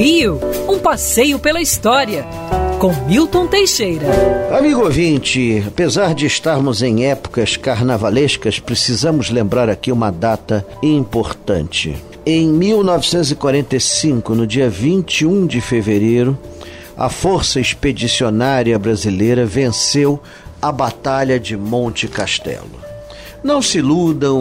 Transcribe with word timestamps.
Rio, 0.00 0.40
um 0.66 0.78
passeio 0.78 1.38
pela 1.38 1.60
história, 1.60 2.24
com 2.78 2.90
Milton 3.06 3.46
Teixeira. 3.46 4.06
Amigo 4.56 4.80
ouvinte, 4.80 5.62
apesar 5.68 6.14
de 6.14 6.24
estarmos 6.24 6.82
em 6.82 7.04
épocas 7.04 7.58
carnavalescas, 7.58 8.58
precisamos 8.58 9.28
lembrar 9.28 9.68
aqui 9.68 9.92
uma 9.92 10.10
data 10.10 10.66
importante. 10.82 11.94
Em 12.24 12.48
1945, 12.48 14.34
no 14.34 14.46
dia 14.46 14.70
21 14.70 15.46
de 15.46 15.60
fevereiro, 15.60 16.38
a 16.96 17.10
Força 17.10 17.60
Expedicionária 17.60 18.78
Brasileira 18.78 19.44
venceu 19.44 20.18
a 20.62 20.72
Batalha 20.72 21.38
de 21.38 21.58
Monte 21.58 22.08
Castelo. 22.08 22.80
Não 23.42 23.62
se 23.62 23.78
iludam, 23.78 24.36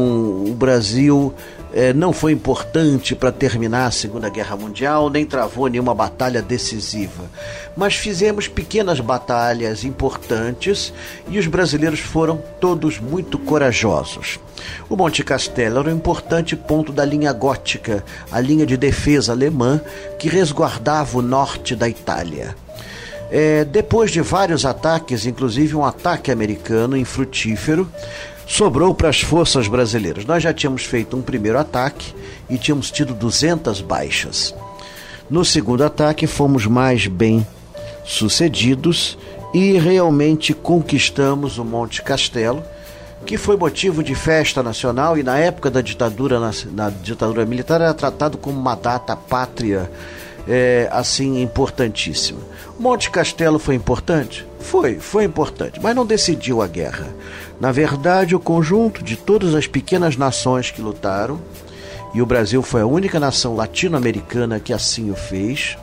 o 0.46 0.54
Brasil 0.54 1.34
eh, 1.74 1.94
não 1.94 2.12
foi 2.12 2.32
importante 2.32 3.16
para 3.16 3.32
terminar 3.32 3.86
a 3.86 3.92
Segunda 3.92 4.30
Guerra 4.30 4.56
Mundial, 4.56 5.10
nem 5.10 5.26
travou 5.26 5.68
nenhuma 5.68 5.94
batalha 5.94 6.42
decisiva. 6.42 7.30
Mas 7.78 7.96
fizemos 7.96 8.48
pequenas 8.48 9.00
batalhas 9.00 9.84
importantes 9.84 10.92
e 11.30 11.38
os 11.38 11.48
brasileiros 11.48 12.00
foram 12.00 12.42
todos 12.60 13.00
muito 13.00 13.38
corajosos. 13.38 14.40
O 14.90 14.96
Monte 14.96 15.24
Castelo 15.24 15.80
era 15.80 15.90
um 15.90 15.96
importante 15.96 16.56
ponto 16.56 16.92
da 16.92 17.06
linha 17.06 17.32
gótica, 17.32 18.04
a 18.32 18.42
linha 18.42 18.66
de 18.66 18.76
defesa 18.76 19.32
alemã 19.32 19.80
que 20.18 20.28
resguardava 20.28 21.18
o 21.18 21.22
norte 21.22 21.76
da 21.76 21.88
Itália. 21.88 22.56
É, 23.32 23.64
depois 23.64 24.12
de 24.12 24.22
vários 24.22 24.66
ataques, 24.66 25.26
inclusive 25.26 25.76
um 25.76 25.86
ataque 25.86 26.32
americano 26.32 26.98
infrutífero, 26.98 27.90
sobrou 28.48 28.94
para 28.96 29.10
as 29.10 29.22
forças 29.22 29.68
brasileiras. 29.68 30.26
Nós 30.26 30.42
já 30.42 30.52
tínhamos 30.52 30.84
feito 30.84 31.16
um 31.16 31.22
primeiro 31.22 31.60
ataque 31.60 32.14
e 32.50 32.58
tínhamos 32.58 32.90
tido 32.90 33.14
200 33.14 33.82
baixas. 33.82 34.56
No 35.30 35.46
segundo 35.46 35.84
ataque, 35.84 36.26
fomos 36.26 36.66
mais 36.66 37.06
bem 37.06 37.46
sucedidos 38.04 39.16
e 39.54 39.74
realmente 39.78 40.54
conquistamos 40.54 41.60
o 41.60 41.66
Monte 41.66 42.02
Castelo, 42.02 42.64
que 43.26 43.38
foi 43.38 43.56
motivo 43.56 44.04
de 44.04 44.16
festa 44.16 44.64
nacional 44.64 45.16
e 45.16 45.22
na 45.22 45.38
época 45.38 45.70
da 45.70 45.82
ditadura, 45.82 46.40
na, 46.40 46.52
na 46.72 46.90
ditadura 46.90 47.46
militar 47.46 47.80
era 47.82 47.94
tratado 47.94 48.40
como 48.40 48.60
uma 48.60 48.76
data 48.76 49.16
pátria 49.16 49.92
é, 50.50 50.90
assim 50.92 51.42
importantíssima. 51.42 52.42
Monte 52.80 53.12
Castelo 53.12 53.60
foi 53.60 53.76
importante? 53.76 54.48
Foi, 54.60 55.00
foi 55.00 55.24
importante, 55.24 55.80
mas 55.82 55.96
não 55.96 56.06
decidiu 56.06 56.62
a 56.62 56.68
guerra. 56.68 57.08
Na 57.60 57.72
verdade, 57.72 58.36
o 58.36 58.40
conjunto 58.40 59.04
de 59.04 59.16
todas 59.16 59.54
as 59.54 59.68
pequenas 59.68 60.18
nações 60.18 60.72
que 60.72 60.82
lutaram, 60.82 61.40
e 62.14 62.22
o 62.22 62.26
Brasil 62.26 62.64
foi 62.64 62.82
a 62.82 62.88
única 62.88 63.20
nação 63.20 63.56
latino-americana 63.56 64.60
que 64.60 64.74
assim 64.74 65.12
o 65.12 65.16
fez, 65.16 65.78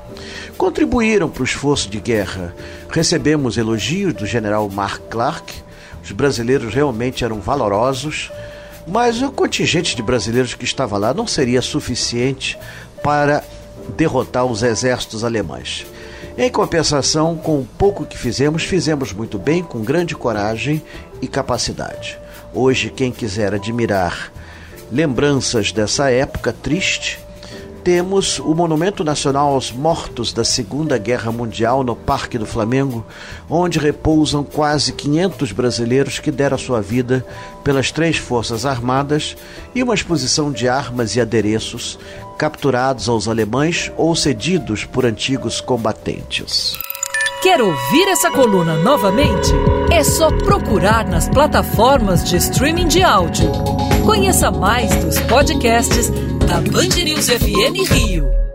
contribuíram 0.59 1.28
para 1.28 1.42
o 1.42 1.44
esforço 1.44 1.89
de 1.89 2.00
guerra. 2.00 2.55
Recebemos 2.91 3.56
elogios 3.56 4.12
do 4.12 4.27
general 4.27 4.69
Mark 4.69 5.03
Clark, 5.09 5.55
os 6.03 6.11
brasileiros 6.11 6.75
realmente 6.75 7.25
eram 7.25 7.41
valorosos, 7.41 8.33
mas 8.87 9.22
o 9.22 9.31
contingente 9.31 9.94
de 9.94 10.03
brasileiros 10.03 10.55
que 10.55 10.64
estava 10.64 10.97
lá 10.97 11.12
não 11.12 11.27
seria 11.27 11.62
suficiente 11.62 12.59
para 13.03 13.44
derrotar 13.96 14.44
os 14.44 14.62
exércitos 14.62 15.24
alemães. 15.24 15.86
Em 16.38 16.50
compensação, 16.50 17.36
com 17.36 17.60
o 17.60 17.69
pouco 17.78 18.05
que 18.05 18.19
fizemos, 18.19 18.62
fizemos 18.62 19.12
muito 19.12 19.38
bem, 19.38 19.62
com 19.62 19.80
grande 19.80 20.14
coragem 20.14 20.82
e 21.22 21.27
capacidade. 21.27 22.19
Hoje, 22.52 22.91
quem 22.91 23.10
quiser 23.10 23.54
admirar 23.54 24.32
lembranças 24.91 25.72
dessa 25.72 26.10
época 26.10 26.52
triste, 26.52 27.19
temos 27.87 28.41
o 28.41 28.53
Monumento 28.53 29.05
Nacional 29.05 29.53
aos 29.53 29.70
Mortos 29.70 30.33
da 30.33 30.42
Segunda 30.42 30.98
Guerra 30.98 31.31
Mundial 31.31 31.84
no 31.84 31.95
Parque 31.95 32.37
do 32.37 32.45
Flamengo, 32.45 33.06
onde 33.48 33.78
repousam 33.78 34.43
quase 34.43 34.93
500 34.93 35.53
brasileiros 35.53 36.19
que 36.19 36.33
deram 36.33 36.59
sua 36.59 36.83
vida 36.83 37.25
pelas 37.62 37.93
três 37.93 38.16
Forças 38.16 38.66
Armadas 38.66 39.37
e 39.72 39.84
uma 39.84 39.94
exposição 39.94 40.50
de 40.50 40.69
armas 40.69 41.15
e 41.15 41.21
adereços 41.21 41.97
capturados 42.37 43.09
aos 43.09 43.28
alemães 43.28 43.93
ou 43.97 44.16
cedidos 44.16 44.84
por 44.84 45.06
antigos 45.06 45.60
combatentes. 45.60 46.77
Quer 47.41 47.62
ouvir 47.62 48.09
essa 48.09 48.33
coluna 48.33 48.75
novamente? 48.78 49.53
É 49.93 50.03
só 50.03 50.28
procurar 50.39 51.06
nas 51.06 51.28
plataformas 51.28 52.28
de 52.28 52.34
streaming 52.37 52.89
de 52.89 53.05
áudio. 53.05 53.85
Conheça 54.06 54.53
mais 54.53 54.94
dos 55.05 55.19
podcasts 55.22 56.11
da 56.47 56.61
Band 56.61 56.94
News 57.05 57.27
FM 57.27 57.93
Rio. 57.93 58.46